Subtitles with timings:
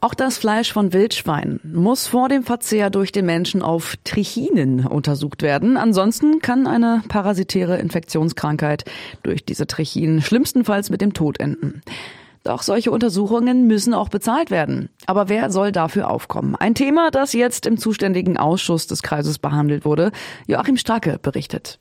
[0.00, 5.42] Auch das Fleisch von Wildschweinen muss vor dem Verzehr durch den Menschen auf Trichinen untersucht
[5.42, 5.76] werden.
[5.76, 8.84] Ansonsten kann eine parasitäre Infektionskrankheit
[9.22, 11.80] durch diese Trichinen schlimmstenfalls mit dem Tod enden.
[12.44, 14.90] Doch solche Untersuchungen müssen auch bezahlt werden.
[15.06, 16.54] Aber wer soll dafür aufkommen?
[16.54, 20.12] Ein Thema, das jetzt im zuständigen Ausschuss des Kreises behandelt wurde.
[20.46, 21.80] Joachim Stracke berichtet.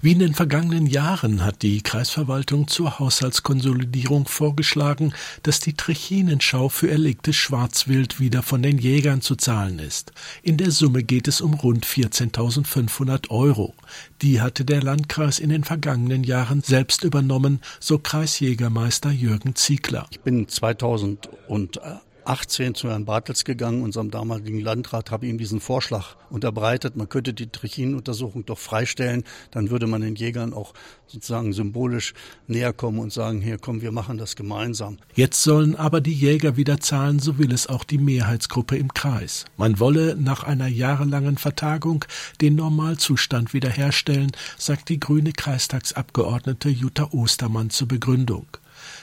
[0.00, 6.90] Wie in den vergangenen Jahren hat die Kreisverwaltung zur Haushaltskonsolidierung vorgeschlagen, dass die Trichinenschau für
[6.90, 10.12] erlegtes Schwarzwild wieder von den Jägern zu zahlen ist.
[10.42, 13.74] In der Summe geht es um rund 14.500 Euro.
[14.20, 20.06] Die hatte der Landkreis in den vergangenen Jahren selbst übernommen, so Kreisjägermeister Jürgen Ziegler.
[20.10, 21.80] Ich bin 2000 und
[22.26, 26.96] 18 zu Herrn Bartels gegangen, unserem damaligen Landrat, habe ihm diesen Vorschlag unterbreitet.
[26.96, 29.24] Man könnte die Trichinenuntersuchung doch freistellen.
[29.50, 30.74] Dann würde man den Jägern auch
[31.06, 32.14] sozusagen symbolisch
[32.46, 34.98] näher kommen und sagen, hier komm, wir machen das gemeinsam.
[35.14, 39.44] Jetzt sollen aber die Jäger wieder zahlen, so will es auch die Mehrheitsgruppe im Kreis.
[39.56, 42.04] Man wolle nach einer jahrelangen Vertagung
[42.40, 48.46] den Normalzustand wiederherstellen, sagt die grüne Kreistagsabgeordnete Jutta Ostermann zur Begründung.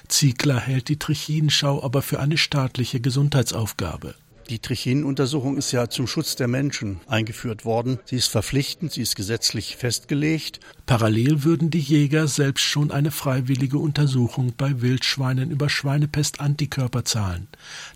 [0.07, 4.15] Ziegler hält die Trichinenschau aber für eine staatliche Gesundheitsaufgabe.
[4.51, 7.99] Die Trichinenuntersuchung ist ja zum Schutz der Menschen eingeführt worden.
[8.03, 10.59] Sie ist verpflichtend, sie ist gesetzlich festgelegt.
[10.85, 17.47] Parallel würden die Jäger selbst schon eine freiwillige Untersuchung bei Wildschweinen über Schweinepest-Antikörper zahlen.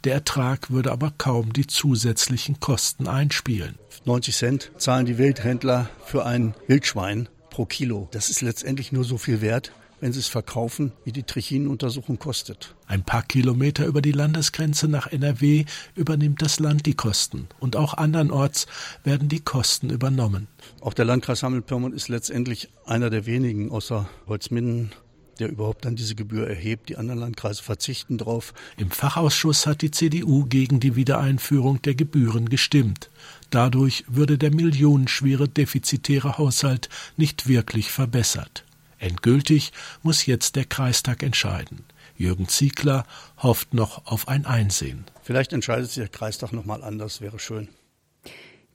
[0.05, 3.75] Der Ertrag würde aber kaum die zusätzlichen Kosten einspielen.
[4.05, 8.07] 90 Cent zahlen die Wildhändler für ein Wildschwein pro Kilo.
[8.11, 12.75] Das ist letztendlich nur so viel wert, wenn sie es verkaufen, wie die Trichinenuntersuchung kostet.
[12.87, 15.65] Ein paar Kilometer über die Landesgrenze nach NRW
[15.95, 18.67] übernimmt das Land die Kosten und auch andernorts
[19.03, 20.47] werden die Kosten übernommen.
[20.81, 24.91] Auch der Landkreis Hammelpyrmont ist letztendlich einer der wenigen außer Holzminden,
[25.39, 26.89] der überhaupt dann diese Gebühr erhebt.
[26.89, 28.53] Die anderen Landkreise verzichten drauf.
[28.77, 33.09] Im Fachausschuss hat die CDU gegen die Wiedereinführung der Gebühren gestimmt.
[33.49, 38.63] Dadurch würde der millionenschwere defizitäre Haushalt nicht wirklich verbessert.
[39.05, 39.71] Endgültig
[40.01, 41.85] muss jetzt der Kreistag entscheiden.
[42.17, 43.05] Jürgen Ziegler
[43.37, 45.05] hofft noch auf ein Einsehen.
[45.21, 47.69] Vielleicht entscheidet sich der Kreistag noch mal anders, wäre schön.